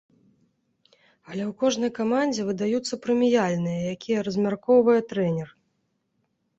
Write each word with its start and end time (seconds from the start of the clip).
Але 1.31 1.43
ў 1.49 1.57
кожнай 1.61 1.91
камандзе 2.01 2.41
выдаюцца 2.49 2.93
прэміяльныя, 3.05 3.81
якія 3.95 4.27
размяркоўвае 4.33 5.01
трэнер. 5.15 5.49